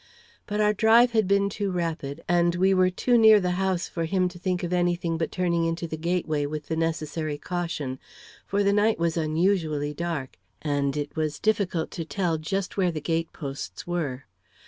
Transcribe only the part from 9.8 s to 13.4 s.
dark, and it was difficult to tell just where the gate